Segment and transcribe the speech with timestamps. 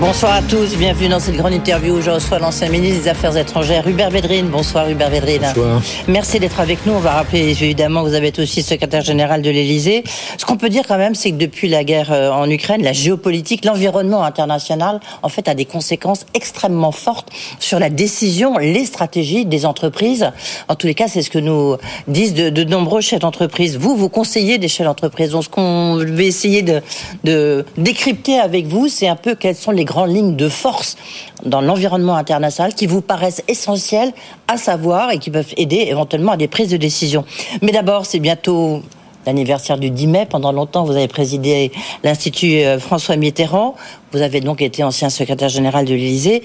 [0.00, 3.36] Bonsoir à tous, bienvenue dans cette grande interview où je reçois l'ancien ministre des Affaires
[3.36, 4.48] étrangères, Hubert Védrine.
[4.48, 5.42] Bonsoir Hubert Védrine.
[5.54, 5.80] Bonsoir.
[6.08, 6.92] Merci d'être avec nous.
[6.92, 10.02] On va rappeler évidemment que vous avez été aussi secrétaire général de l'Élysée.
[10.36, 12.92] Ce qu'on peut dire quand même, c'est que depuis la guerre euh, en Ukraine, la
[12.92, 19.46] géopolitique, l'environnement international, en fait, a des conséquences extrêmement fortes sur la décision, les stratégies
[19.46, 20.32] des entreprises.
[20.68, 21.76] En tous les cas, c'est ce que nous
[22.08, 23.78] disent de, de nombreux chefs d'entreprise.
[23.78, 25.30] Vous, vous conseillez des chefs d'entreprise.
[25.30, 26.82] Donc, ce qu'on va essayer de,
[27.22, 30.96] de décrypter avec vous, c'est un peu quelles sont les grandes lignes de force
[31.44, 34.12] dans l'environnement international qui vous paraissent essentielles
[34.48, 37.24] à savoir et qui peuvent aider éventuellement à des prises de décision.
[37.62, 38.82] Mais d'abord, c'est bientôt
[39.26, 40.26] l'anniversaire du 10 mai.
[40.28, 43.74] Pendant longtemps, vous avez présidé l'Institut euh, François Mitterrand.
[44.12, 46.42] Vous avez donc été ancien secrétaire général de l'Élysée.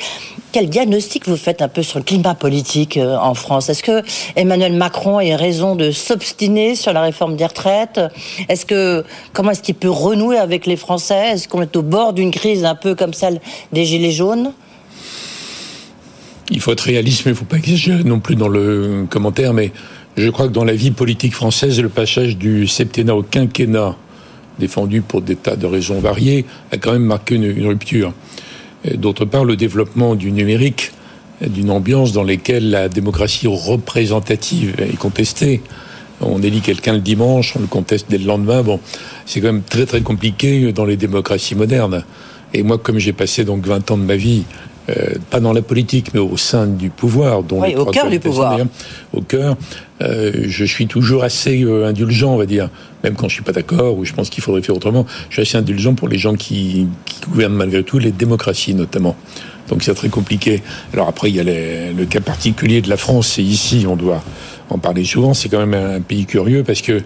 [0.52, 3.70] Quel diagnostic vous faites un peu sur le climat politique euh, en France?
[3.70, 4.04] Est-ce que
[4.36, 8.00] Emmanuel Macron a raison de s'obstiner sur la réforme des retraites?
[8.48, 9.04] Est-ce que
[9.34, 11.32] comment est-ce qu'il peut renouer avec les Français?
[11.34, 13.40] Est-ce qu'on est au bord d'une crise un peu comme celle
[13.72, 14.54] des gilets jaunes?
[16.52, 19.54] Il faut être réaliste, mais il ne faut pas exagérer non plus dans le commentaire.
[19.54, 19.72] Mais
[20.18, 23.96] je crois que dans la vie politique française, le passage du septennat au quinquennat,
[24.60, 28.14] défendu pour des tas de raisons variées, a quand même marqué une, rupture.
[28.96, 30.92] D'autre part, le développement du numérique,
[31.46, 35.62] d'une ambiance dans laquelle la démocratie représentative est contestée.
[36.22, 38.62] On élit quelqu'un le dimanche, on le conteste dès le lendemain.
[38.62, 38.82] Bon,
[39.26, 42.04] c'est quand même très très compliqué dans les démocraties modernes.
[42.54, 44.44] Et moi, comme j'ai passé donc 20 ans de ma vie
[45.30, 47.44] pas dans la politique, mais au sein du pouvoir.
[47.44, 48.60] Dont oui, au cœur du pouvoir.
[49.14, 49.58] Au cœur,
[50.02, 52.70] euh, je suis toujours assez euh, indulgent, on va dire,
[53.04, 55.06] même quand je suis pas d'accord ou je pense qu'il faudrait faire autrement.
[55.30, 59.16] Je suis assez indulgent pour les gens qui, qui gouvernent malgré tout, les démocraties notamment.
[59.68, 60.62] Donc c'est très compliqué.
[60.94, 63.96] Alors après, il y a les, le cas particulier de la France, et ici, on
[63.96, 64.24] doit
[64.70, 65.34] en parler souvent.
[65.34, 67.02] C'est quand même un pays curieux parce que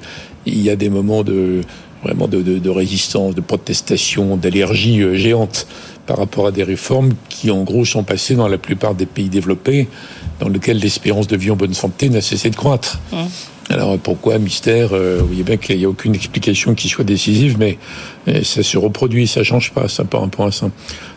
[0.46, 1.62] il y a des moments de
[2.04, 5.68] vraiment de, de, de résistance, de protestation, d'allergie euh, géante
[6.06, 9.30] par rapport à des réformes qui, en gros, sont passées dans la plupart des pays
[9.30, 9.88] développés,
[10.40, 13.00] dans lesquels l'espérance de vie en bonne santé n'a cessé de croître.
[13.12, 13.18] Mmh.
[13.70, 17.58] Alors pourquoi mystère euh, Vous voyez bien qu'il n'y a aucune explication qui soit décisive,
[17.58, 17.78] mais
[18.28, 20.70] euh, ça se reproduit, ça change pas, ça par rapport à ça.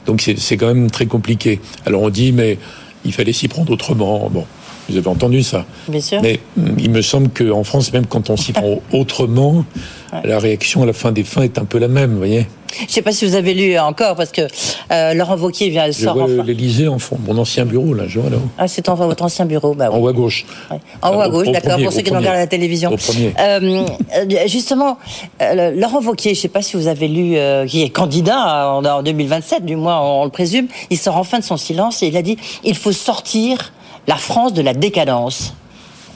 [0.06, 1.60] Donc c'est quand même très compliqué.
[1.84, 2.58] Alors on dit, mais
[3.04, 4.30] il fallait s'y prendre autrement.
[4.30, 4.44] Bon,
[4.88, 5.66] vous avez entendu ça.
[5.88, 6.22] Bien sûr.
[6.22, 6.40] Mais
[6.78, 9.64] il me semble qu'en France, même quand on s'y prend autrement,
[10.22, 10.28] ouais.
[10.28, 12.46] la réaction à la fin des fins est un peu la même, vous voyez
[12.78, 14.42] je ne sais pas si vous avez lu encore, parce que
[14.92, 16.16] euh, Laurent Wauquiez vient je sort.
[16.20, 16.42] enfin.
[16.44, 18.48] l'Élysée en fond, mon ancien bureau, là, je vois là-haut.
[18.58, 20.44] Ah, c'est en votre ancien bureau, bah, En haut à gauche.
[20.70, 20.78] Ouais.
[21.00, 22.92] En haut à gauche, d'accord, pour ceux qui regardent la télévision.
[22.92, 23.32] Au premier.
[23.38, 23.86] Euh,
[24.46, 24.98] justement,
[25.40, 27.36] euh, Laurent Wauquiez, je ne sais pas si vous avez lu,
[27.68, 31.38] qui est candidat en, en 2027, du moins on, on le présume, il sort enfin
[31.38, 33.72] de son silence et il a dit il faut sortir
[34.06, 35.54] la France de la décadence.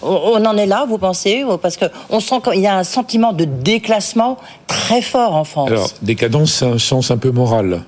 [0.02, 3.44] On en est là, vous pensez Parce qu'on sent qu'il y a un sentiment de
[3.44, 5.68] déclassement très fort en France.
[5.68, 7.82] Alors, décadence, c'est un sens un peu moral.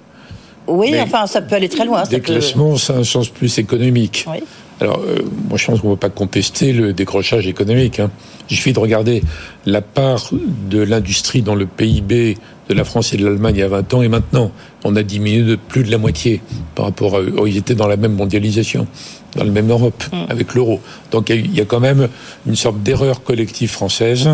[0.67, 2.03] Oui, Mais enfin, ça peut aller très loin.
[2.05, 4.27] Déclassement, c'est un sens plus économique.
[4.31, 4.43] Oui.
[4.83, 8.01] Alors, euh, moi, je pense qu'on ne va pas contester le décrochage économique.
[8.01, 8.11] Hein.
[8.51, 9.23] Il suffit de regarder
[9.65, 10.31] la part
[10.69, 12.37] de l'industrie dans le PIB
[12.69, 14.51] de la France et de l'Allemagne il y a 20 ans et maintenant.
[14.83, 16.41] On a diminué de plus de la moitié
[16.75, 17.33] par rapport à eux.
[17.47, 18.89] Ils étaient dans la même mondialisation,
[19.37, 20.17] dans la même Europe, mmh.
[20.29, 20.81] avec l'euro.
[21.13, 22.09] Donc il y a quand même
[22.49, 24.31] une sorte d'erreur collective française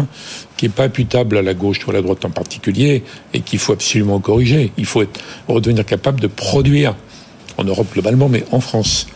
[0.56, 3.03] qui n'est pas imputable à la gauche ou à la droite en particulier
[3.34, 4.72] et qu'il faut absolument corriger.
[4.78, 6.94] Il faut être, redevenir capable de produire
[7.58, 9.08] en Europe globalement, mais en France.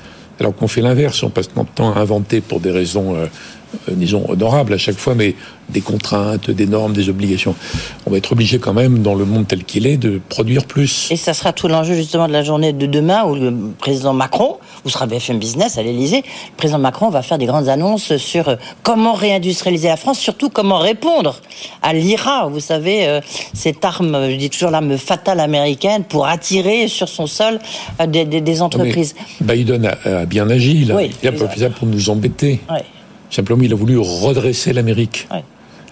[0.42, 3.26] Alors qu'on fait l'inverse, on passe notre temps à inventer pour des raisons, euh,
[3.88, 5.36] euh, disons, honorables à chaque fois, mais
[5.69, 7.54] des contraintes, des normes, des obligations.
[8.06, 11.06] On va être obligé quand même, dans le monde tel qu'il est, de produire plus.
[11.12, 14.56] Et ça sera tout l'enjeu justement de la journée de demain où le président Macron,
[14.84, 18.56] vous serez BFM Business à l'Elysée, le président Macron va faire des grandes annonces sur
[18.82, 21.37] comment réindustrialiser la France, surtout comment répondre
[21.82, 23.21] à l'IRA, vous savez, euh,
[23.54, 27.59] cette arme, je dis toujours l'arme fatale américaine, pour attirer sur son sol
[28.00, 29.15] euh, des, des, des entreprises.
[29.41, 30.97] Mais Biden a, a, bien agi, là.
[30.97, 32.60] Oui, il a pas fait ça pour nous embêter.
[32.71, 32.78] Oui.
[33.30, 35.27] Simplement, il a voulu redresser l'Amérique.
[35.33, 35.39] Oui.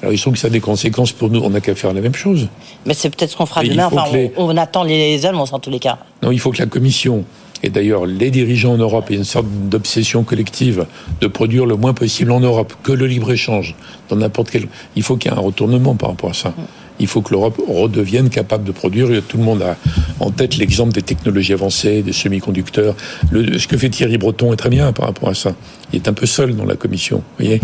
[0.03, 1.41] Alors, il se trouve que ça a des conséquences pour nous.
[1.41, 2.49] On n'a qu'à faire la même chose.
[2.87, 3.87] Mais c'est peut-être ce qu'on fera demain.
[3.87, 4.33] Enfin, les...
[4.37, 5.99] on, on, attend les annonces en tous les cas.
[6.23, 7.25] Non, il faut que la Commission,
[7.63, 10.87] et d'ailleurs les dirigeants en Europe, aient une sorte d'obsession collective
[11.21, 13.75] de produire le moins possible en Europe, que le libre-échange,
[14.09, 14.69] dans n'importe quel...
[14.97, 16.55] Il faut qu'il y ait un retournement par rapport à ça.
[17.03, 19.09] Il faut que l'Europe redevienne capable de produire.
[19.27, 19.77] Tout le monde a
[20.21, 22.95] en tête l'exemple des technologies avancées, des semi-conducteurs.
[23.33, 25.55] Ce que fait Thierry Breton est très bien par rapport à ça.
[25.93, 27.61] Il est un peu seul dans la Commission, voyez.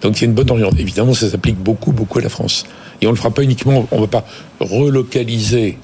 [0.00, 0.80] Donc c'est une bonne orientation.
[0.80, 2.64] Évidemment, ça s'applique beaucoup, beaucoup à la France.
[3.02, 4.24] Et on ne le fera pas uniquement, on ne va pas
[4.60, 5.76] relocaliser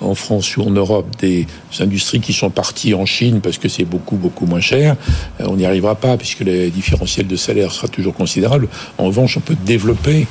[0.00, 1.46] en France ou en Europe des
[1.80, 4.96] industries qui sont parties en Chine parce que c'est beaucoup, beaucoup moins cher,
[5.40, 8.68] euh, on n'y arrivera pas puisque le différentiel de salaire sera toujours considérable.
[8.98, 10.26] En revanche, on peut développer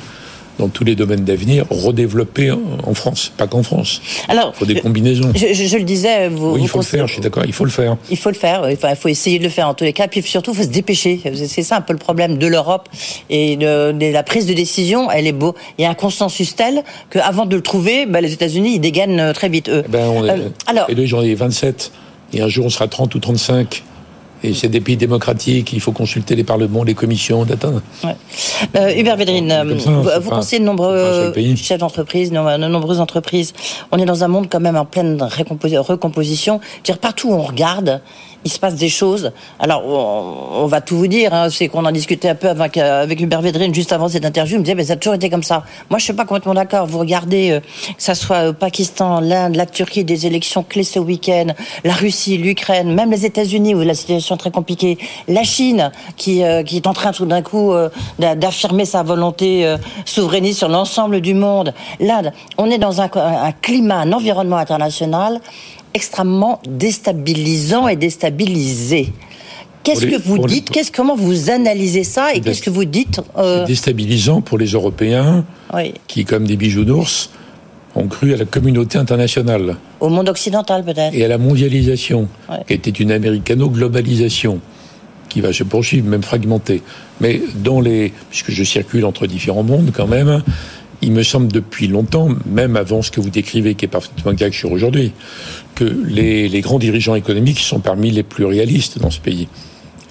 [0.58, 4.00] dans tous les domaines d'avenir, redévelopper en France, pas qu'en France.
[4.28, 5.32] Alors, il faut des combinaisons.
[5.34, 7.06] Je, je, le disais, vous, il faut le faire.
[7.06, 7.96] Je suis d'accord, il faut le faire.
[8.10, 8.70] Il faut le faire.
[8.70, 10.08] il faut essayer de le faire en tous les cas.
[10.08, 11.20] Puis surtout, il faut se dépêcher.
[11.46, 12.88] C'est ça un peu le problème de l'Europe
[13.30, 15.10] et de, la prise de décision.
[15.10, 15.54] Elle est beau.
[15.78, 19.32] Il y a un consensus tel qu'avant de le trouver, bah, les États-Unis ils dégainent
[19.34, 19.82] très vite eux.
[19.86, 21.92] Eh ben, on est, euh, alors, et là, j'en ai 27.
[22.32, 23.82] Et un jour, on sera 30 ou 35.
[24.44, 27.80] Et c'est des pays démocratiques, il faut consulter les parlements, les commissions d'atteindre.
[28.04, 28.14] Ouais.
[28.76, 32.36] Euh, Hubert Védrine, euh, vous, pensez de nombreux chefs d'entreprise, de
[32.68, 33.54] nombreuses entreprises.
[33.90, 36.60] On est dans un monde quand même en pleine recomposition.
[36.84, 38.02] Dire partout où on regarde,
[38.44, 39.32] il se passe des choses.
[39.58, 41.32] Alors, on, va tout vous dire.
[41.32, 41.48] Hein.
[41.50, 44.56] c'est qu'on en discutait un peu avec, avec Hubert Védrine juste avant cette interview.
[44.56, 45.64] Il me disait, mais ça a toujours été comme ça.
[45.88, 46.86] Moi, je suis pas complètement d'accord.
[46.86, 50.98] Vous regardez, euh, que ça soit au Pakistan, l'Inde, la Turquie, des élections clés ce
[50.98, 51.46] week-end,
[51.84, 54.98] la Russie, l'Ukraine, même les États-Unis où la situation très compliquée,
[55.28, 57.88] la Chine qui, euh, qui est en train tout d'un coup euh,
[58.18, 61.74] d'affirmer sa volonté souverainiste sur l'ensemble du monde.
[62.00, 65.40] L'Inde, on est dans un, un climat, un environnement international
[65.94, 69.12] extrêmement déstabilisant et déstabilisé.
[69.84, 70.70] Qu'est-ce que vous dites?
[70.70, 73.66] Qu'est-ce comment vous analysez ça et qu'est-ce que vous dites euh...
[73.66, 75.44] Déstabilisant pour les Européens
[76.08, 77.30] qui, comme des bijoux d'ours,
[77.94, 79.76] ont cru à la communauté internationale.
[80.00, 81.14] Au monde occidental peut-être.
[81.14, 82.28] Et à la mondialisation,
[82.66, 84.60] qui était une américano-globalisation,
[85.28, 86.82] qui va se poursuivre, même fragmentée.
[87.20, 90.42] Mais dans les, puisque je circule entre différents mondes quand même,
[91.02, 94.54] il me semble depuis longtemps, même avant ce que vous décrivez, qui est parfaitement exact
[94.54, 95.12] sur aujourd'hui,
[95.74, 99.48] que les, les, grands dirigeants économiques sont parmi les plus réalistes dans ce pays.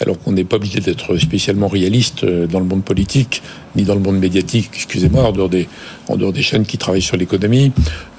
[0.04, 3.42] Alors qu'on n'est pas obligé d'être spécialement réaliste euh, dans le monde politique,
[3.78, 5.70] ni dans le monde médiatique, excusez-moi, en dehors des,
[6.10, 7.72] en dehors des chaînes qui travaillent sur l'économie,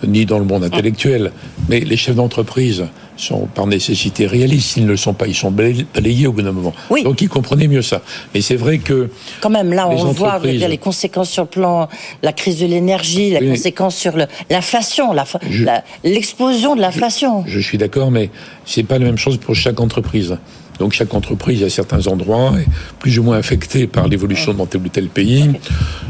[0.07, 1.31] ni dans le monde intellectuel.
[1.69, 2.87] Mais les chefs d'entreprise
[3.19, 4.73] sont par nécessité réalistes.
[4.73, 6.73] S'ils ne le sont pas, ils sont balayés au bout d'un moment.
[7.05, 8.01] Donc ils comprenaient mieux ça.
[8.33, 9.11] Mais c'est vrai que...
[9.43, 11.89] Quand même, là, on voit les conséquences sur le plan,
[12.23, 14.17] la crise de l'énergie, la conséquence sur
[14.49, 15.15] l'inflation,
[16.03, 17.45] l'explosion de l'inflation.
[17.47, 18.31] Je, je suis d'accord, mais
[18.65, 20.39] c'est pas la même chose pour chaque entreprise.
[20.79, 22.67] Donc chaque entreprise à certains endroits est
[22.99, 25.51] plus ou moins affectée par l'évolution dans tel ou tel pays.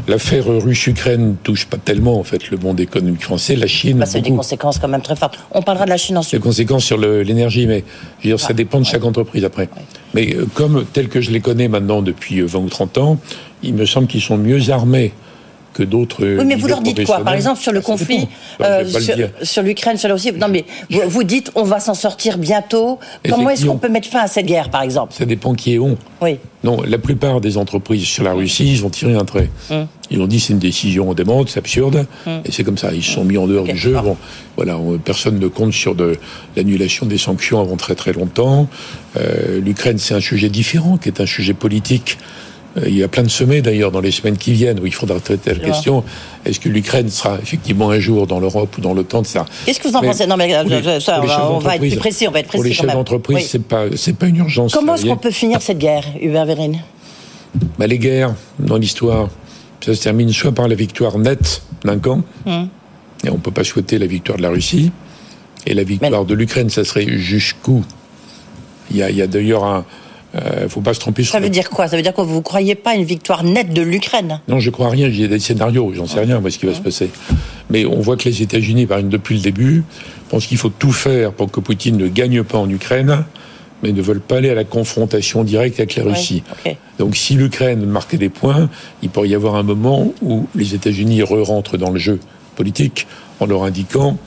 [0.07, 3.55] L'affaire russe-Ukraine touche pas tellement en fait le monde économique français.
[3.55, 3.99] La Chine.
[3.99, 5.37] Bah, c'est des conséquences quand même très fortes.
[5.51, 6.41] On parlera de la Chine ensuite.
[6.41, 7.83] Des conséquences sur l'énergie, mais
[8.19, 9.69] je veux dire, ça dépend de chaque entreprise après.
[10.13, 13.19] Mais euh, comme tel que je les connais maintenant depuis 20 euh, ou 30 ans,
[13.63, 15.13] il me semble qu'ils sont mieux armés
[15.75, 16.25] que d'autres.
[16.25, 18.27] Oui, mais vous leur dites quoi Par exemple, sur le ah, conflit,
[18.61, 18.85] euh,
[19.43, 20.31] sur, l'Ukraine, sur la Russie.
[20.31, 22.99] Non, mais vous, dites, on va s'en sortir bientôt.
[23.29, 25.79] Comment est-ce qu'on peut mettre fin à cette guerre, par exemple Ça dépend qui est
[25.79, 25.97] on.
[26.21, 26.39] Oui.
[26.63, 29.51] Non, la plupart des entreprises sur la Russie, ils ont tiré un trait.
[29.69, 29.85] Hum.
[30.09, 32.41] Ils ont dit c'est une décision démente, c'est absurde, hum.
[32.43, 32.91] et c'est comme ça.
[32.91, 33.95] Ils se sont mis en dehors du jeu.
[34.01, 34.17] Bon,
[34.55, 36.17] voilà, personne ne compte sur de
[36.55, 38.67] l'annulation des sanctions avant très très longtemps.
[39.17, 42.17] Euh, L'Ukraine, c'est un sujet différent, qui est un sujet politique.
[42.77, 44.93] Euh, il y a plein de sommets d'ailleurs dans les semaines qui viennent où il
[44.93, 46.03] faudra traiter la question.
[46.45, 49.23] Est-ce que l'Ukraine sera effectivement un jour dans l'Europe ou dans l'OTAN
[49.65, 52.27] Qu'est-ce que vous en pensez Non, mais euh, ça, on, va, être plus précis.
[52.27, 54.73] On va être précis pour les chefs d'entreprise, c'est pas c'est pas une urgence.
[54.73, 56.81] Comment est-ce qu'on peut finir cette guerre, Hubert Vérine
[57.79, 59.29] bah, les guerres dans l'histoire,
[59.79, 62.67] ça se termine soit par la victoire nette d'un camp, hum.
[63.23, 64.91] et on peut pas souhaiter la victoire de la Russie,
[65.65, 67.83] et la victoire de l'Ukraine, ça serait jusqu'où?
[68.91, 69.85] Il y a, a d'ailleurs un
[70.35, 71.23] euh, faut pas se tromper.
[71.23, 71.87] Ça veut dire quoi?
[71.87, 74.41] Ça veut dire que vous ne croyez pas une victoire nette de l'Ukraine?
[74.47, 75.07] Non, je crois rien.
[75.07, 75.93] Il y a des scénarios.
[75.95, 77.09] J'en sais rien, moi, ce qui va se passer.
[77.69, 79.83] Mais on voit que les États-Unis, depuis le début,
[80.29, 83.23] pensent qu'il faut tout faire pour que Poutine ne gagne pas en Ukraine,
[83.81, 86.43] mais ne veulent pas aller à la confrontation directe avec la Russie.
[86.99, 88.69] Donc, si l'Ukraine marquait des points,
[89.01, 92.19] il pourrait y avoir un moment où les États-Unis re-rentrent dans le jeu
[92.55, 93.07] politique
[93.39, 94.17] en leur indiquant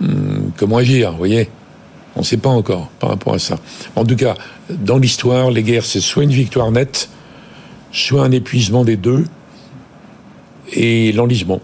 [0.00, 1.12] hum, comment agir.
[1.12, 1.48] Vous voyez?
[2.16, 3.58] On ne sait pas encore par rapport à ça.
[3.94, 4.34] En tout cas,
[4.70, 7.08] dans l'histoire, les guerres, c'est soit une victoire nette,
[7.92, 9.24] soit un épuisement des deux,
[10.72, 11.60] et l'enlisement.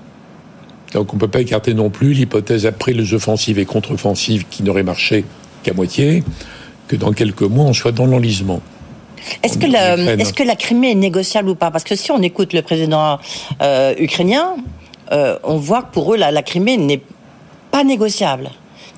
[0.93, 4.63] Donc on ne peut pas écarter non plus l'hypothèse après les offensives et contre-offensives qui
[4.63, 5.25] n'auraient marché
[5.63, 6.23] qu'à moitié,
[6.89, 8.61] que dans quelques mois on soit dans l'enlisement.
[9.43, 11.71] Est-ce que, la, est que la Crimée est négociable ou pas?
[11.71, 13.19] Parce que si on écoute le président
[13.63, 14.57] euh, ukrainien,
[15.13, 17.01] euh, on voit que pour eux la Crimée n'est
[17.71, 18.51] pas négociable.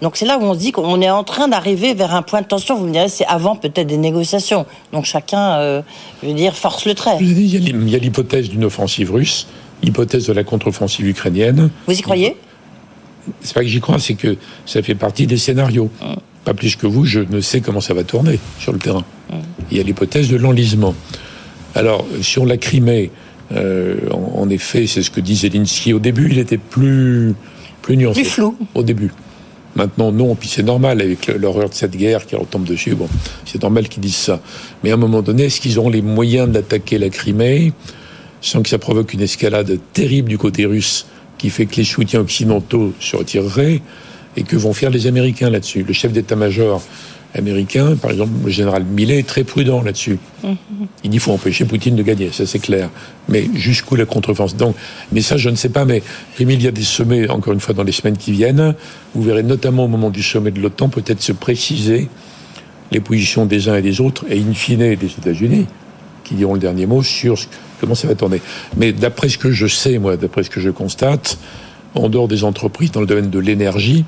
[0.03, 2.43] Donc c'est là où on se dit qu'on est en train d'arriver vers un point
[2.43, 2.77] de tension.
[2.77, 4.67] Vous me direz, c'est avant peut-être des négociations.
[4.93, 5.83] Donc chacun, euh,
[6.23, 7.17] je veux dire, force le trait.
[7.21, 9.47] Il y a l'hypothèse d'une offensive russe,
[9.83, 11.71] l'hypothèse de la contre-offensive ukrainienne.
[11.87, 12.37] Vous y croyez?
[13.41, 14.37] C'est pas que j'y crois, c'est que
[14.67, 15.91] ça fait partie des scénarios.
[16.03, 16.17] Hum.
[16.45, 19.05] Pas plus que vous, je ne sais comment ça va tourner sur le terrain.
[19.33, 19.39] Hum.
[19.71, 20.95] Il y a l'hypothèse de l'enlisement.
[21.75, 23.11] Alors, sur la Crimée,
[23.53, 27.35] euh, en, en, effet, c'est ce que dit Zelensky au début, il était plus,
[27.83, 28.23] plus nuancé.
[28.23, 28.57] Plus flou.
[28.75, 29.11] Au début.
[29.77, 32.95] Maintenant, non, puis c'est normal avec l'horreur de cette guerre qui retombe dessus.
[32.95, 33.09] Bon,
[33.45, 34.41] c'est normal qu'ils disent ça.
[34.83, 37.73] Mais à un moment donné, est-ce qu'ils auront les moyens d'attaquer la Crimée
[38.41, 41.07] sans que ça provoque une escalade terrible du côté russe
[41.39, 43.83] qui fait que les soutiens occidentaux se retireraient?
[44.37, 45.85] Et que vont faire les Américains là-dessus?
[45.85, 46.83] Le chef d'état-major
[47.35, 50.19] américain, par exemple, le général Millet est très prudent là-dessus.
[51.03, 52.91] Il dit faut empêcher Poutine de gagner, ça c'est clair.
[53.29, 54.77] Mais jusqu'où la contre-offensive Donc,
[55.13, 55.85] mais ça, je ne sais pas.
[55.85, 56.03] Mais
[56.39, 58.75] il y a des sommets, encore une fois, dans les semaines qui viennent.
[59.15, 62.09] Vous verrez notamment au moment du sommet de l'OTAN peut-être se préciser
[62.93, 65.67] les positions des uns et des autres, et in fine des États-Unis,
[66.23, 67.37] qui diront le dernier mot sur
[67.81, 68.41] comment ça va tourner.
[68.77, 71.39] Mais d'après ce que je sais, moi, d'après ce que je constate,
[71.95, 74.05] en dehors des entreprises dans le domaine de l'énergie,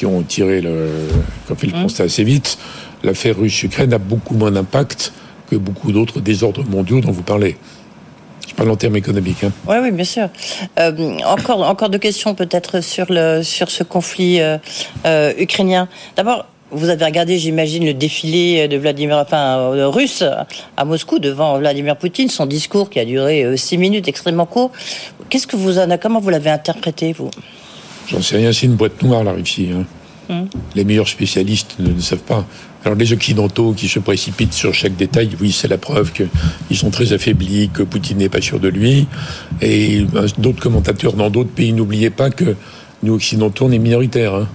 [0.00, 0.88] qui ont tiré le,
[1.46, 1.82] qui fait le mmh.
[1.82, 2.56] constat assez vite,
[3.04, 5.12] l'affaire russe-Ukraine a beaucoup moins d'impact
[5.50, 7.58] que beaucoup d'autres désordres mondiaux dont vous parlez.
[8.48, 9.44] Je parle en termes économiques.
[9.44, 9.52] Hein.
[9.68, 10.30] Oui, oui, bien sûr.
[10.78, 14.56] Euh, encore, encore deux questions peut-être sur, le, sur ce conflit euh,
[15.04, 15.86] euh, ukrainien.
[16.16, 20.24] D'abord, vous avez regardé, j'imagine, le défilé de Vladimir, enfin, russe
[20.78, 24.70] à Moscou devant Vladimir Poutine, son discours qui a duré six minutes, extrêmement court.
[25.28, 27.30] Qu'est-ce que vous en a, comment vous l'avez interprété, vous?
[28.10, 29.68] J'en sais rien, c'est une boîte noire la Russie.
[29.72, 29.84] Hein.
[30.28, 30.48] Hum.
[30.74, 32.44] Les meilleurs spécialistes ne, savent pas.
[32.84, 36.90] Alors les Occidentaux qui se précipitent sur chaque détail, oui, c'est la preuve qu'ils sont
[36.90, 39.06] très affaiblis, que Poutine n'est pas sûr de lui.
[39.60, 40.04] Et
[40.38, 42.56] d'autres commentateurs dans d'autres pays, n'oubliez pas que
[43.02, 44.48] nous Occidentaux, on est minoritaires hein,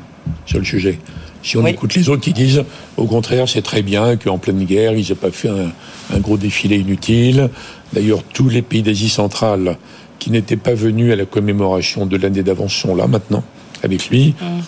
[0.46, 1.00] sur le sujet.
[1.44, 2.64] Si on écoute les autres qui disent,
[2.98, 5.72] au contraire, c'est très bien qu'en pleine guerre, ils n'aient pas fait un,
[6.12, 7.50] un, gros défilé inutile.
[7.94, 9.78] D'ailleurs, tous les pays d'Asie centrale
[10.26, 13.44] qui n'étaient pas venus à la commémoration de l'année d'avance sont là maintenant,
[13.84, 14.34] avec lui.
[14.42, 14.62] Mm.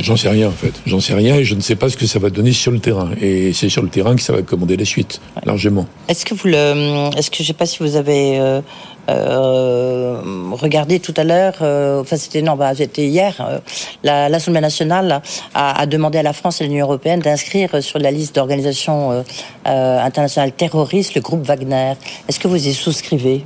[0.00, 0.72] J'en sais rien en fait.
[0.86, 2.80] J'en sais rien et je ne sais pas ce que ça va donner sur le
[2.80, 3.10] terrain.
[3.20, 5.86] Et c'est sur le terrain que ça va commander la suite, largement.
[6.08, 8.60] Est-ce que vous le, est-ce que je sais pas si vous avez euh,
[9.08, 13.60] euh, regardé tout à l'heure, euh, enfin c'était non, bah, c'était hier,
[14.02, 15.22] l'Assemblée nationale
[15.54, 19.24] a, a, demandé à la France et à l'Union européenne d'inscrire sur la liste d'organisations
[19.64, 21.92] internationales terroristes le groupe Wagner.
[22.28, 23.44] Est-ce que vous y souscrivez?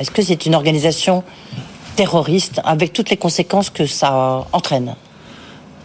[0.00, 1.22] Est-ce que c'est une organisation
[1.94, 4.94] terroriste avec toutes les conséquences que ça entraîne?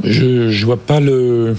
[0.03, 1.55] Je ne vois pas le.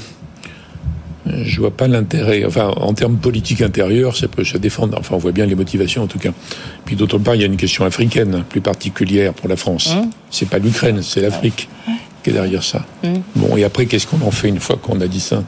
[1.27, 2.45] Je vois pas l'intérêt.
[2.45, 4.97] Enfin, en termes politiques intérieurs, ça peut se défendre.
[4.99, 6.31] Enfin, on voit bien les motivations en tout cas.
[6.85, 9.89] Puis d'autre part, il y a une question africaine plus particulière pour la France.
[9.89, 10.11] Ce mmh.
[10.31, 11.69] C'est pas l'Ukraine, c'est l'Afrique
[12.23, 12.87] qui est derrière ça.
[13.03, 13.09] Mmh.
[13.35, 15.43] Bon, et après, qu'est-ce qu'on en fait une fois qu'on a dit ça?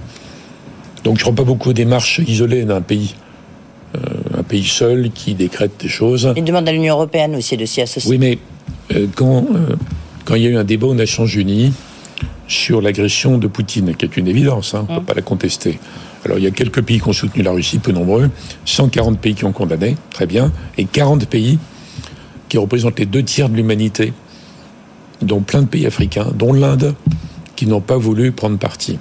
[1.05, 3.15] Donc, je ne crois pas beaucoup aux démarches isolées d'un pays.
[3.95, 4.01] Euh,
[4.49, 6.33] pays seul qui décrète des choses.
[6.37, 8.11] Il demande à l'Union européenne aussi de s'y associer.
[8.11, 8.39] Oui, mais
[8.97, 9.77] euh, quand, euh,
[10.25, 11.73] quand il y a eu un débat aux Nations Unies
[12.49, 15.07] sur l'agression de Poutine, qui est une évidence, hein, on ne peut mm.
[15.07, 15.79] pas la contester.
[16.25, 18.31] Alors il y a quelques pays qui ont soutenu la Russie, peu nombreux,
[18.65, 21.59] 140 pays qui ont condamné, très bien, et 40 pays
[22.49, 24.13] qui représentent les deux tiers de l'humanité,
[25.23, 26.95] dont plein de pays africains, dont l'Inde,
[27.55, 28.99] qui n'ont pas voulu prendre parti.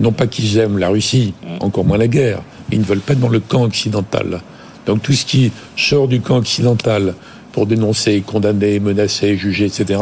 [0.00, 1.64] Non pas qu'ils aiment la Russie, mm.
[1.64, 4.40] encore moins la guerre, ils ne veulent pas être dans le camp occidental.
[4.86, 7.14] Donc tout ce qui sort du camp occidental
[7.52, 10.00] pour dénoncer, condamner, menacer, juger, etc.,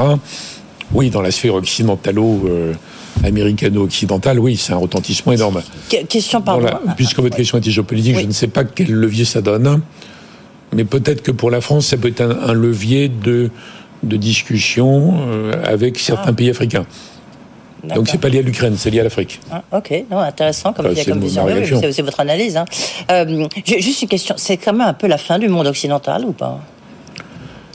[0.94, 5.62] oui, dans la sphère occidentalo-américano-occidentale, oui, c'est un retentissement énorme.
[6.08, 6.58] question par
[6.96, 9.80] Puisque votre question était géopolitique, je ne sais pas quel levier ça donne,
[10.74, 13.48] mais peut-être que pour la France, ça peut être un, levier de,
[14.02, 16.34] de discussion euh, avec certains ah.
[16.34, 16.84] pays africains.
[17.84, 19.40] Donc c'est pas lié à l'Ukraine, c'est lié à l'Afrique.
[19.50, 21.46] Ah, ok, non, intéressant comme, comme vision.
[21.92, 22.56] c'est votre analyse.
[22.56, 22.64] Hein.
[23.10, 26.32] Euh, juste une question, c'est quand même un peu la fin du monde occidental ou
[26.32, 26.60] pas?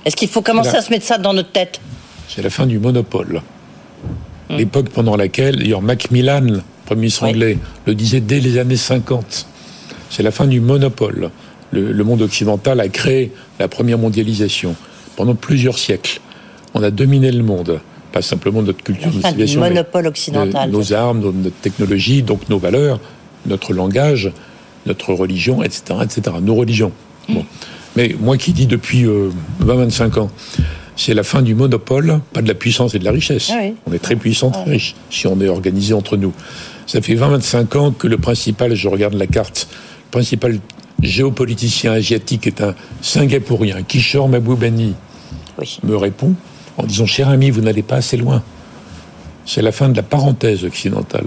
[0.06, 1.82] Est-ce qu'il faut commencer à se mettre ça dans notre tête?
[2.30, 3.42] C'est la fin du monopole.
[4.50, 4.56] Hmm.
[4.56, 9.46] L'époque pendant laquelle, d'ailleurs Macmillan, premier ministre anglais, le disait dès les années 50.
[10.10, 11.32] C'est la fin du monopole.
[11.72, 14.76] le monde occidental a créé la première mondialisation.
[15.18, 16.22] Pendant plusieurs siècles,
[16.74, 21.20] on a dominé le monde pas simplement notre culture, notre civilisation, monopole occidental, nos armes,
[21.22, 23.00] notre technologie, donc nos valeurs,
[23.46, 24.32] notre langage,
[24.86, 26.38] notre religion, etc., etc.
[26.42, 26.92] Nos religions.
[27.30, 27.46] Bon.
[27.96, 29.06] Mais moi qui dis depuis
[29.62, 30.32] 20-25 euh, ans,
[30.96, 33.52] c'est la fin du monopole, pas de la puissance et de la richesse.
[33.54, 36.34] Ah on est très puissant, très riche, si on est organisé entre nous.
[36.88, 40.60] Ça fait 20-25 ans que le principal, je regarde la carte, le principal
[41.02, 44.96] géopoliticien asiatique est un Singapourien, Kishore Mahbubani,
[45.60, 45.80] oui.
[45.84, 46.34] me répond
[46.78, 48.44] en disant Cher ami, vous n'allez pas assez loin.
[49.46, 51.26] C'est la fin de la parenthèse occidentale.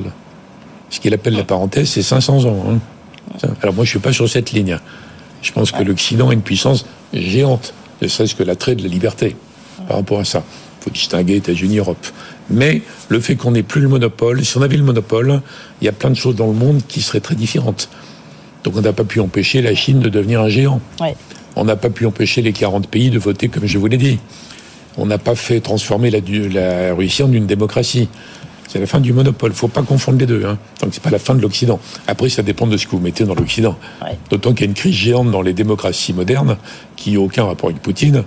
[0.90, 2.64] Ce qu'il appelle la parenthèse, c'est 500 ans.
[2.68, 3.48] Hein.
[3.62, 4.78] Alors moi, je ne suis pas sur cette ligne.
[5.42, 9.36] Je pense que l'Occident a une puissance géante, ne serait-ce que l'attrait de la liberté
[9.88, 10.42] par rapport à ça.
[10.80, 12.06] Il faut distinguer États-Unis, Europe.
[12.50, 15.40] Mais le fait qu'on n'ait plus le monopole, si on avait le monopole,
[15.80, 17.88] il y a plein de choses dans le monde qui seraient très différentes.
[18.64, 20.80] Donc on n'a pas pu empêcher la Chine de devenir un géant.
[21.56, 24.18] On n'a pas pu empêcher les 40 pays de voter comme je vous l'ai dit
[25.00, 28.08] on n'a pas fait transformer la, Russie en une démocratie.
[28.68, 29.50] C'est la fin du monopole.
[29.50, 30.44] Il ne faut pas confondre les deux.
[30.44, 30.58] Hein.
[30.80, 31.80] Donc c'est pas la fin de l'Occident.
[32.06, 33.76] Après, ça dépend de ce que vous mettez dans l'Occident.
[34.28, 36.56] D'autant qu'il y a une crise géante dans les démocraties modernes
[36.94, 38.22] qui n'a aucun rapport avec Poutine,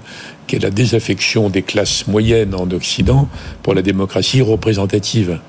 [0.48, 3.30] qui est la désaffection des classes moyennes en Occident
[3.62, 5.40] pour la démocratie représentative.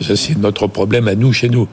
[0.00, 1.68] Ça, c'est notre problème à nous, chez nous.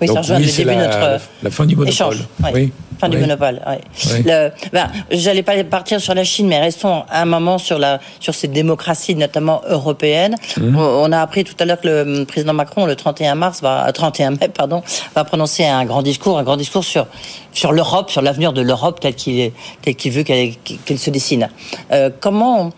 [0.00, 0.08] Oui.
[0.08, 1.92] Oui, ça rejoint le début la, notre la fin du monopole.
[1.92, 2.24] échange.
[2.54, 2.72] Oui.
[2.98, 3.22] Fin du Oui.
[3.22, 3.60] monopole.
[3.66, 3.80] Ouais.
[4.24, 8.34] Le- ben, J'allais pas partir sur la Chine, mais restons un moment sur la sur
[8.34, 10.36] ces démocraties, notamment européennes.
[10.58, 10.76] Mhm.
[10.76, 13.86] On, a appris tout à l'heure que le hum, président Macron, le 31 mars, va
[13.88, 14.82] euh, 31 mai, pardon,
[15.14, 17.06] va prononcer un grand discours, un grand discours sur
[17.52, 19.52] sur l'Europe, sur l'avenir de l'Europe tel qu'il
[19.82, 20.54] tel qu'il veut qu'elle
[20.84, 21.48] qu'elle se dessine.
[21.92, 22.70] Euh, comment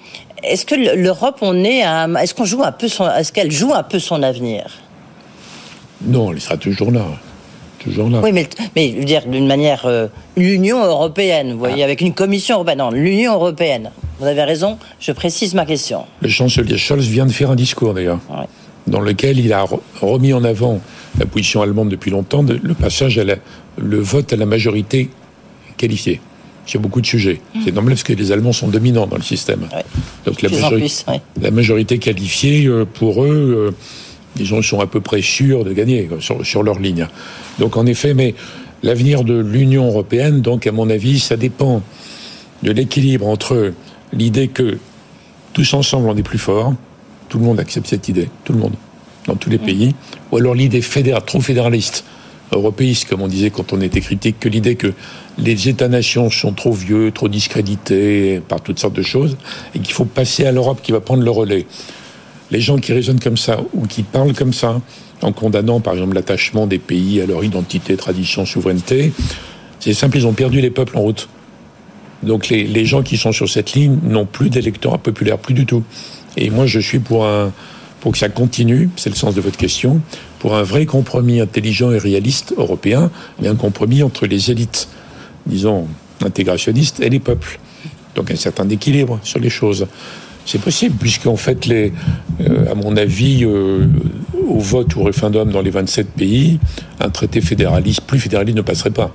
[0.43, 1.85] est-ce que l'Europe, on est,
[2.21, 4.65] est-ce qu'on joue un peu son, est-ce qu'elle joue un peu son avenir?
[6.07, 7.05] Non, il sera toujours là.
[7.79, 8.21] Toujours là.
[8.23, 10.07] Oui, mais, mais je veux dire d'une manière euh,
[10.37, 12.79] l'Union européenne, vous voyez, avec une commission européenne.
[12.79, 13.91] Non, l'Union européenne.
[14.21, 16.05] Vous avez raison, je précise ma question.
[16.21, 18.47] Le chancelier Scholz vient de faire un discours, d'ailleurs, Ouais.
[18.87, 20.81] dans lequel il a re- remis en avant
[21.19, 23.35] la position allemande depuis longtemps, de- le passage à la,
[23.79, 25.11] le vote à la majorité
[25.77, 26.21] qualifiée
[26.67, 27.41] sur beaucoup de sujets.
[27.65, 29.63] C'est normal parce que les Allemands sont dominants dans le système.
[29.75, 29.83] Ouais.
[30.25, 31.21] Donc la, Plus en majori- plus, ouais.
[31.41, 33.75] la majorité qualifiée, euh, pour eux, euh,
[34.37, 37.07] disons, ils sont à peu près sûrs de gagner sur, sur leur ligne.
[37.59, 38.35] Donc en effet, mais
[38.83, 41.83] l'avenir de l'Union européenne, donc à mon avis, ça dépend
[42.63, 43.73] de l'équilibre entre
[44.13, 44.79] l'idée que
[45.53, 46.75] tous ensemble on est plus fort,
[47.29, 48.75] tout le monde accepte cette idée, tout le monde,
[49.27, 49.95] dans tous les pays,
[50.31, 52.05] ou alors l'idée fédérale, trop fédéraliste,
[52.53, 54.93] européiste, comme on disait quand on était critique, que l'idée que
[55.39, 59.37] les États-nations sont trop vieux, trop discrédités par toutes sortes de choses,
[59.75, 61.67] et qu'il faut passer à l'Europe qui va prendre le relais.
[62.53, 64.81] Les gens qui raisonnent comme ça, ou qui parlent comme ça,
[65.23, 69.13] en condamnant par exemple l'attachement des pays à leur identité, tradition, souveraineté,
[69.81, 71.29] c'est simple, ils ont perdu les peuples en route.
[72.23, 75.83] Donc les, gens qui sont sur cette ligne n'ont plus d'électorat populaire, plus du tout.
[76.37, 77.27] Et moi, je suis pour
[78.03, 80.01] pour que ça continue, c'est le sens de votre question,
[80.41, 84.89] pour un vrai compromis intelligent et réaliste européen, mais un compromis entre les élites,
[85.47, 85.87] disons,
[86.21, 87.61] intégrationnistes et les peuples.
[88.17, 89.87] Donc un certain équilibre sur les choses.
[90.45, 91.93] C'est possible, puisqu'en fait, les,
[92.41, 93.87] euh, à mon avis, euh,
[94.49, 96.59] au vote ou au référendum dans les 27 pays,
[97.01, 99.15] un traité fédéraliste, plus fédéraliste ne passerait pas.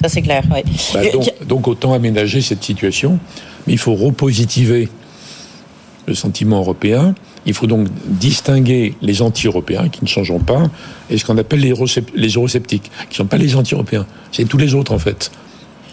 [0.00, 0.62] Ça, c'est clair, oui.
[0.92, 3.18] Bah, donc, donc autant aménager cette situation,
[3.66, 4.88] mais il faut repositiver
[6.06, 7.14] le sentiment européen.
[7.46, 10.68] Il faut donc distinguer les anti-européens qui ne changeront pas
[11.10, 11.72] et ce qu'on appelle les,
[12.14, 14.06] les eurosceptiques, qui ne sont pas les anti-européens.
[14.32, 15.30] C'est tous les autres en fait.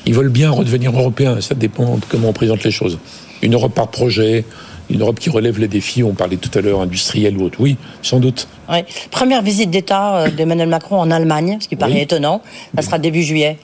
[0.06, 3.00] Ils veulent bien redevenir européens, ça dépend de comment on présente les choses.
[3.42, 4.46] Une Europe par projet,
[4.94, 7.78] une Europe qui relève les défis, on parlait tout à l'heure industriels ou autre, oui,
[8.02, 8.48] sans doute.
[8.70, 8.78] Oui.
[9.12, 12.02] Première visite d'État euh, d'Emmanuel Macron en Allemagne, ce qui paraît Oui.
[12.02, 12.42] étonnant.
[12.76, 13.58] Ça sera début juillet.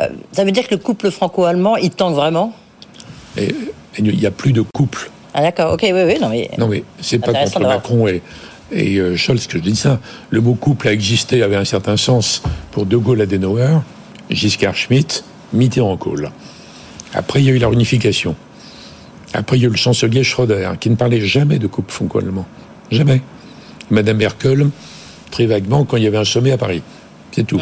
[0.00, 2.52] Euh, ça veut dire que le couple franco-allemand, il tangue vraiment?
[3.36, 3.54] Et, et
[3.98, 6.50] il n'y a plus de couple Ah d'accord, ok, oui, oui, non mais...
[6.58, 8.20] Non, mais c'est pas contre Macron et,
[8.72, 10.00] et euh, Scholz que je dis ça.
[10.30, 13.80] Le mot couple a existé, avait un certain sens pour De Gaulle Adenauer,
[14.30, 16.30] Giscard Schmitt, Mitterrand Kohl.
[17.14, 18.34] Après, il y a eu la réunification.
[19.36, 22.46] Après, il y a eu le chancelier Schröder, qui ne parlait jamais de couple franco-allemand.
[22.90, 23.20] Jamais.
[23.90, 24.68] Madame Merkel,
[25.30, 26.82] très vaguement, quand il y avait un sommet à Paris.
[27.32, 27.60] C'est tout.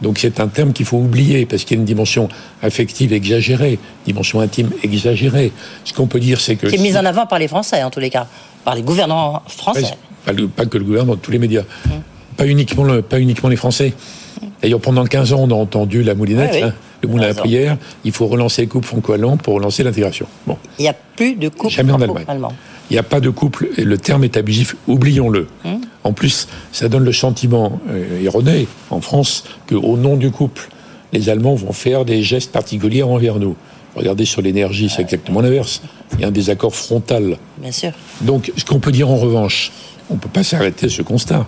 [0.00, 2.28] Donc c'est un terme qu'il faut oublier parce qu'il y a une dimension
[2.62, 5.50] affective exagérée, dimension intime exagérée.
[5.84, 7.90] Ce qu'on peut dire, c'est que Qui est mise en avant par les Français, en
[7.90, 8.28] tous les cas.
[8.64, 9.82] Par les gouvernants français.
[10.54, 11.62] Pas, que le gouvernement, tous les médias.
[12.36, 13.92] Pas, uniquement le- pas uniquement les Français.
[14.62, 16.62] D'ailleurs, pendant 15 ans, on a entendu la moulinette, oui.
[16.62, 17.40] hein, le moulin à Raison.
[17.40, 17.76] prière.
[18.04, 20.26] Il faut relancer les couples franco-allemands pour relancer l'intégration.
[20.46, 22.16] Bon, Il n'y a plus de couple Jamais en Allemagne.
[22.16, 22.52] franco-allemand.
[22.90, 25.46] il n'y a pas de couple, et le terme est abusif, oublions-le.
[25.64, 25.80] Hum.
[26.04, 30.68] En plus, ça donne le sentiment euh, erroné en France qu'au nom du couple,
[31.12, 33.56] les Allemands vont faire des gestes particuliers envers nous.
[33.94, 35.82] Regardez sur l'énergie, c'est exactement l'inverse.
[36.14, 37.36] Il y a un désaccord frontal.
[37.58, 37.92] Bien sûr.
[38.20, 39.72] Donc, ce qu'on peut dire en revanche,
[40.10, 41.46] on ne peut pas s'arrêter à ce constat.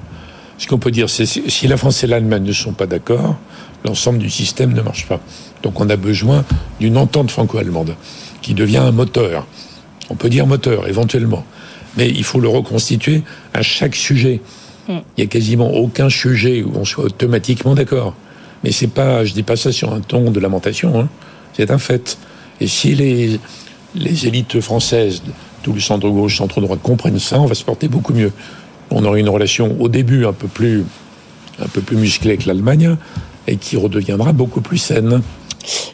[0.61, 3.35] Ce qu'on peut dire, c'est si si la France et l'Allemagne ne sont pas d'accord,
[3.83, 5.19] l'ensemble du système ne marche pas.
[5.63, 6.45] Donc, on a besoin
[6.81, 7.97] d'une entente franco-allemande
[8.43, 9.47] qui devient un moteur.
[10.11, 11.47] On peut dire moteur, éventuellement.
[11.97, 13.23] Mais il faut le reconstituer
[13.55, 14.43] à chaque sujet.
[14.89, 18.15] Il n'y a quasiment aucun sujet où on soit automatiquement d'accord.
[18.63, 21.09] Mais c'est pas, je dis pas ça sur un ton de lamentation, hein.
[21.55, 22.19] c'est un fait.
[22.61, 23.41] Et si les,
[23.95, 25.23] les élites françaises,
[25.63, 28.33] tout le centre gauche, centre droit comprennent ça, on va se porter beaucoup mieux.
[28.91, 30.85] On aura une relation au début un peu plus,
[31.63, 32.97] un peu plus musclée avec l'Allemagne
[33.47, 35.23] et qui redeviendra beaucoup plus saine.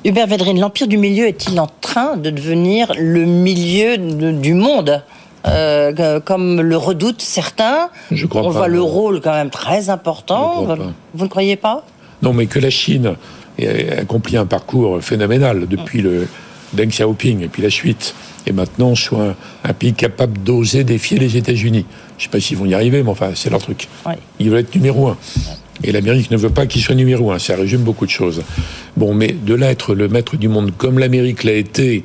[0.05, 5.03] Hubert Védrine, l'Empire du Milieu est-il en train de devenir le milieu de- du monde?
[5.47, 9.91] Euh, comme le redoutent certains, Je crois on pas, voit le rôle quand même très
[9.91, 10.67] important.
[11.15, 11.85] Vous, ne croyez pas?
[12.23, 13.15] Non, mais que la Chine
[13.59, 16.27] ait accompli un parcours phénoménal depuis le
[16.73, 18.15] Deng Xiaoping et puis la suite,
[18.47, 21.85] et maintenant soit un, pays capable d'oser défier les États-Unis.
[22.17, 23.89] Je ne sais pas s'ils vont y arriver, mais enfin, c'est leur truc.
[24.39, 25.17] Ils veulent être numéro un.
[25.85, 27.39] Et l'Amérique ne veut pas qu'il soit numéro un.
[27.39, 28.43] Ça résume beaucoup de choses.
[28.97, 32.05] Bon, mais de là être le maître du monde comme l'Amérique l'a été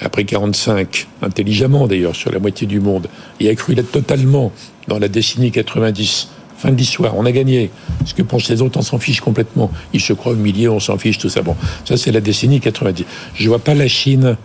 [0.00, 4.52] après 45, intelligemment d'ailleurs, sur la moitié du monde, et a cru l'être totalement
[4.88, 7.70] dans la décennie 90, fin de l'histoire, on a gagné.
[8.04, 9.70] Ce que pensent les autres, on s'en fiche complètement.
[9.92, 11.42] Ils se croient humiliés, on s'en fiche, tout ça.
[11.42, 11.54] Bon,
[11.84, 13.04] ça c'est la décennie 90.
[13.34, 14.36] Je vois pas la Chine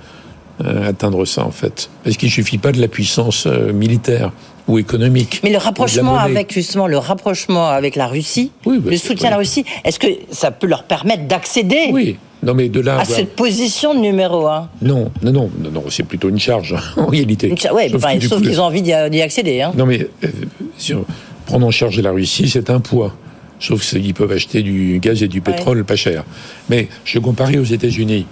[0.63, 4.31] atteindre ça en fait, parce qu'il suffit pas de la puissance euh, militaire
[4.67, 5.41] ou économique.
[5.43, 9.37] Mais le rapprochement avec justement le rapprochement avec la Russie, bah, le soutien à la
[9.37, 12.17] Russie, est-ce que ça peut leur permettre d'accéder Oui.
[12.43, 14.69] Non, mais de là à cette position de numéro un?
[14.81, 17.53] Non, non, non, non, non c'est plutôt une charge en réalité.
[17.73, 17.91] Oui,
[18.21, 19.61] sauf, qu'ils ont envie d'y accéder.
[19.61, 19.73] Hein.
[19.75, 21.01] Non, mais euh,
[21.45, 23.15] prendre en charge la Russie, c'est un poids.
[23.59, 26.23] Sauf qu'ils peuvent acheter du gaz et du pétrole pas cher.
[26.69, 28.25] Mais je comparais aux États-Unis.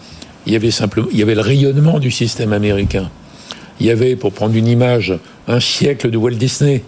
[0.45, 3.09] Il y avait simplement, il y avait le rayonnement du système américain.
[3.79, 5.13] Il y avait, pour prendre une image,
[5.47, 6.83] un siècle de Walt Disney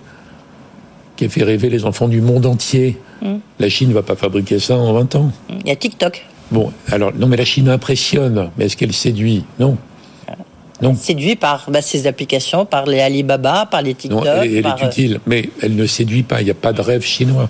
[1.15, 2.97] qui a fait rêver les enfants du monde entier.
[3.21, 3.35] Mm.
[3.59, 5.31] La Chine ne va pas fabriquer ça en 20 ans.
[5.49, 6.25] Il y a TikTok.
[6.51, 9.43] Bon, alors, non, mais la Chine impressionne, mais est-ce qu'elle séduit?
[9.59, 9.77] Non.
[10.81, 10.93] Non.
[10.93, 14.25] Séduit par bah, ses applications, par les Alibaba, par les TikTok.
[14.25, 16.41] Non, elle, est euh, utile, mais elle ne séduit pas.
[16.41, 17.49] Il n'y a pas de rêve chinois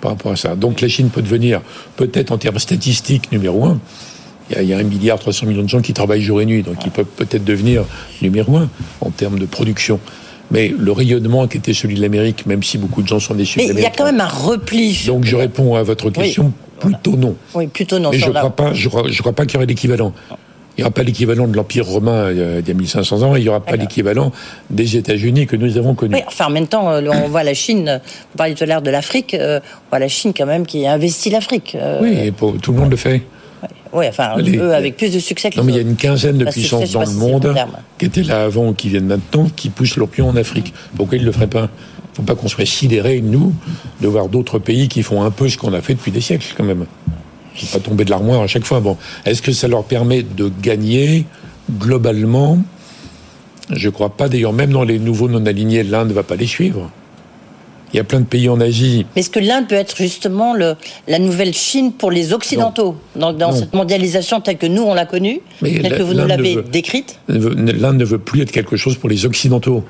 [0.00, 0.54] par rapport à ça.
[0.54, 1.60] Donc la Chine peut devenir,
[1.96, 3.80] peut-être en termes statistiques, numéro un.
[4.50, 6.76] Il y, a, un milliard 300 millions de gens qui travaillent jour et nuit, donc
[6.84, 7.84] ils peuvent peut-être devenir
[8.20, 8.68] numéro un
[9.00, 9.98] en termes de production.
[10.50, 13.58] Mais le rayonnement qui était celui de l'Amérique, même si beaucoup de gens sont déçus.
[13.58, 15.04] Mais il y a quand même un repli.
[15.06, 16.52] Donc je réponds à votre question.
[16.78, 17.36] Plutôt non.
[17.54, 18.10] Oui, plutôt non.
[18.10, 20.12] Mais je ne crois pas, je crois, pas qu'il y aurait l'équivalent.
[20.76, 23.42] Il n'y aura pas l'équivalent de l'Empire romain il y a 1500 ans, et il
[23.42, 24.32] n'y aura pas l'équivalent
[24.70, 26.16] des États-Unis que nous avons connus.
[26.16, 28.82] Oui, enfin, en même temps, euh, on voit la Chine, vous parliez tout à l'heure
[28.82, 31.76] de l'Afrique, euh, on voit la Chine quand même qui investit l'Afrique.
[31.80, 32.00] Euh.
[32.02, 33.22] oui, et tout le monde le fait.
[33.94, 36.36] Oui, enfin, eux avec plus de succès que Non, mais il y a une quinzaine
[36.36, 37.54] de puissances dans le monde
[37.96, 40.74] qui étaient là avant ou qui viennent maintenant, qui poussent leur pion en Afrique.
[40.96, 41.68] Pourquoi ils ne le feraient pas?
[41.70, 43.54] Il ne faut pas qu'on soit sidérés, nous,
[44.00, 46.46] de voir d'autres pays qui font un peu ce qu'on a fait depuis des siècles,
[46.56, 46.86] quand même.
[47.54, 48.80] Qui pas tomber de l'armoire à chaque fois.
[48.80, 51.24] Bon, est-ce que ça leur permet de gagner?
[51.78, 52.58] Globalement
[53.70, 54.28] Je ne crois pas.
[54.28, 56.90] D'ailleurs, même dans les nouveaux non-alignés, l'Inde ne va pas les suivre.
[57.94, 59.06] Il y a plein de pays en Asie.
[59.14, 60.74] Mais est-ce que l'Inde peut être justement le,
[61.06, 65.40] la nouvelle Chine pour les Occidentaux, dans, cette mondialisation telle que nous, on l'a connue,
[65.62, 69.24] telle que vous nous l'avez décrite L'Inde ne veut plus être quelque chose pour les
[69.24, 69.84] Occidentaux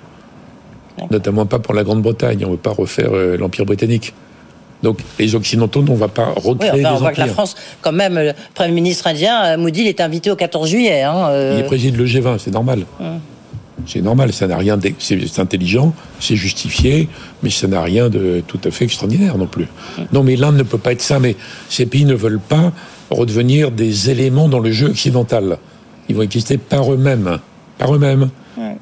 [1.10, 2.44] notamment pas pour la Grande-Bretagne.
[2.44, 4.14] On ne veut pas refaire euh, l'Empire britannique.
[4.82, 7.56] Donc les Occidentaux, on ne va pas recréer oui, enfin, on voit que la France,
[7.80, 11.02] quand même, le Premier ministre indien, euh, Modi, il est invité au 14 juillet.
[11.02, 11.56] Hein, euh.
[11.58, 12.84] Il préside le G20, c'est normal.
[13.00, 13.20] Hum.
[13.86, 14.78] C'est normal, ça n'a rien.
[14.98, 17.08] C'est intelligent, c'est justifié,
[17.42, 19.66] mais ça n'a rien de tout à fait extraordinaire non plus.
[20.12, 21.18] Non, mais l'Inde ne peut pas être ça.
[21.18, 21.36] Mais
[21.68, 22.72] ces pays ne veulent pas
[23.10, 25.58] redevenir des éléments dans le jeu occidental.
[26.08, 27.38] Ils vont exister par eux-mêmes,
[27.78, 28.30] par eux-mêmes.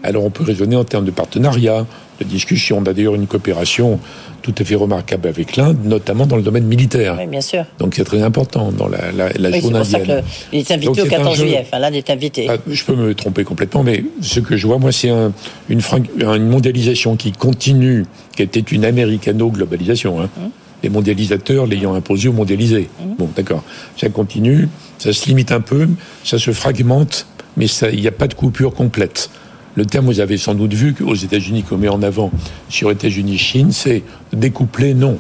[0.02, 1.86] Alors on peut raisonner en termes de partenariat,
[2.24, 2.78] de discussion.
[2.78, 3.98] On a d'ailleurs une coopération
[4.42, 7.16] tout à fait remarquable avec l'Inde, notamment dans le domaine militaire.
[7.18, 7.64] Oui, bien sûr.
[7.78, 10.22] Donc c'est très important dans la, la, la oui, indienne.
[10.52, 11.60] il est invité au 14 juillet.
[11.62, 12.46] Enfin, l'Inde est invité.
[12.50, 15.32] Ah, je peux me tromper complètement, mais ce que je vois, moi, c'est un,
[15.68, 15.80] une,
[16.18, 18.04] une, mondialisation qui continue,
[18.36, 20.20] qui était une américano-globalisation.
[20.20, 20.28] Hein.
[20.38, 20.50] Hum.
[20.82, 22.88] Les mondialisateurs l'ayant imposé ou mondialisé.
[23.00, 23.14] Hum.
[23.18, 23.62] Bon, d'accord.
[23.96, 25.88] Ça continue, ça se limite un peu,
[26.24, 29.30] ça se fragmente, mais il n'y a pas de coupure complète.
[29.74, 32.30] Le terme, vous avez sans doute vu qu'aux États-Unis, qu'on met en avant
[32.68, 35.18] sur États-Unis-Chine, c'est découpler, non.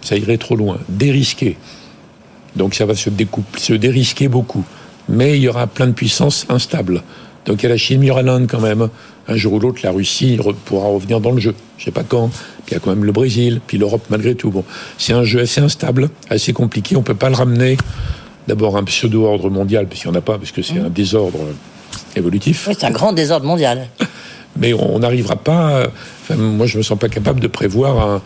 [0.00, 0.78] Ça irait trop loin.
[0.88, 1.58] Dérisquer.
[2.56, 4.64] Donc ça va se, découpler, se dérisquer beaucoup.
[5.08, 7.02] Mais il y aura plein de puissances instables.
[7.44, 8.88] Donc il y a la Chine, il y aura l'Inde quand même.
[9.28, 11.54] Un jour ou l'autre, la Russie pourra revenir dans le jeu.
[11.76, 12.28] Je ne sais pas quand.
[12.28, 14.50] Puis il y a quand même le Brésil, puis l'Europe malgré tout.
[14.50, 14.64] Bon,
[14.96, 16.96] c'est un jeu assez instable, assez compliqué.
[16.96, 17.76] On ne peut pas le ramener.
[18.48, 20.86] D'abord un pseudo-ordre mondial, parce qu'il n'y en a pas, parce que c'est mmh.
[20.86, 21.38] un désordre
[22.16, 22.66] évolutif.
[22.68, 23.88] Oui, c'est un grand désordre mondial.
[24.56, 25.84] Mais on n'arrivera pas.
[26.36, 28.20] moi, je me sens pas capable de prévoir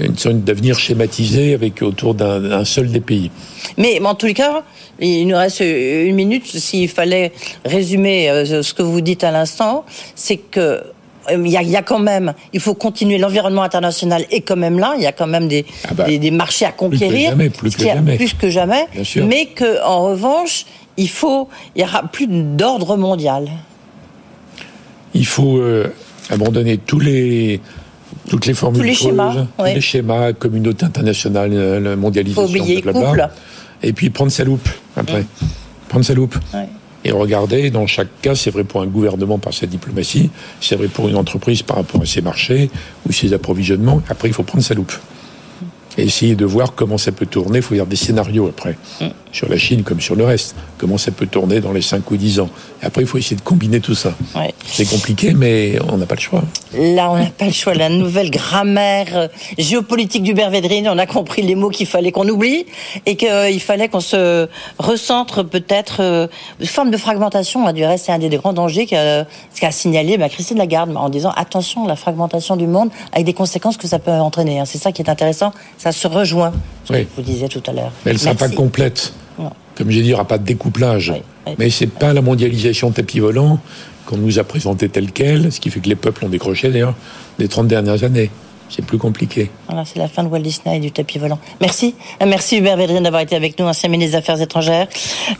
[0.00, 3.30] une sorte d'avenir schématisé avec autour d'un seul des pays.
[3.76, 4.62] Mais en tous les cas,
[4.98, 6.46] il nous reste une minute.
[6.46, 7.32] S'il fallait
[7.64, 10.82] résumer euh, ce que vous dites à l'instant, c'est que
[11.30, 13.18] euh, il y, a, quand même, il faut continuer.
[13.18, 14.94] L'environnement international est quand même là.
[14.96, 18.16] Il y a quand même des, ah bah, des, marchés à conquérir, plus que jamais,
[18.16, 18.86] plus que jamais.
[19.16, 23.48] Mais que, en revanche, il faut, il y aura plus d'ordre mondial.
[25.14, 25.92] Il faut euh,
[26.30, 27.60] abandonner tous les
[28.28, 32.82] toutes les formules, tous les schémas, tous les schémas, communauté internationale, euh, mondialisation, faut oublier
[33.82, 35.24] et puis prendre sa loupe après,
[35.88, 36.36] prendre sa loupe.
[37.04, 40.88] Et regarder, dans chaque cas, c'est vrai pour un gouvernement par sa diplomatie, c'est vrai
[40.88, 42.70] pour une entreprise par rapport à ses marchés
[43.08, 44.02] ou ses approvisionnements.
[44.08, 44.92] Après, il faut prendre sa loupe
[45.96, 47.58] et essayer de voir comment ça peut tourner.
[47.58, 49.06] Il faut faire des scénarios après, mm.
[49.32, 50.54] Sur la Chine comme sur le reste.
[50.78, 52.48] Comment ça peut tourner dans les 5 ou 10 ans.
[52.82, 54.14] Et après, il faut essayer de combiner tout ça.
[54.64, 56.42] C'est compliqué, mais on n'a pas le choix.
[56.74, 57.74] Là, on n'a pas le choix.
[57.74, 62.28] La nouvelle grammaire euh, géopolitique du Védrine, on a compris les mots qu'il fallait qu'on
[62.28, 62.64] oublie
[63.06, 66.00] et qu'il fallait qu'on se recentre peut-être.
[66.00, 66.26] Euh,
[66.60, 70.58] une forme de fragmentation, du reste, c'est un des grands dangers qu'a signalé bah, Christine
[70.58, 74.60] Lagarde en disant attention, la fragmentation du monde avec des conséquences que ça peut entraîner.
[74.60, 74.64] Hein.
[74.64, 75.52] C'est ça qui est intéressant.
[75.78, 76.52] Ça se rejoint,
[76.84, 77.92] ce que vous disiez tout à l'heure.
[78.04, 79.12] Mais elle ne sera pas complète.
[79.76, 81.12] Comme j'ai dit, il n'y aura pas de découplage.
[81.58, 83.60] Mais ce n'est pas la mondialisation tapis volant
[84.06, 86.94] qu'on nous a présenté telle qu'elle, ce qui fait que les peuples ont décroché d'ailleurs
[87.38, 88.30] des 30 dernières années
[88.70, 89.50] c'est plus compliqué.
[89.66, 91.38] Voilà, c'est la fin de Walt Disney et du tapis volant.
[91.60, 91.94] Merci.
[92.22, 94.88] Euh, merci Hubert Védrine d'avoir été avec nous, ancien ministre des Affaires étrangères.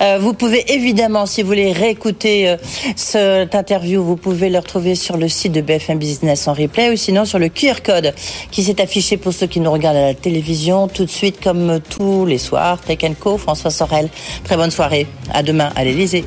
[0.02, 2.56] Euh, vous pouvez évidemment, si vous voulez réécouter euh,
[2.96, 6.96] cette interview, vous pouvez le retrouver sur le site de BFM Business en replay ou
[6.96, 8.14] sinon sur le QR code
[8.50, 11.80] qui s'est affiché pour ceux qui nous regardent à la télévision tout de suite comme
[11.88, 12.80] tous les soirs.
[12.80, 14.08] Tech Co, François Sorel.
[14.44, 15.06] Très bonne soirée.
[15.32, 16.24] À demain à l'Elysée.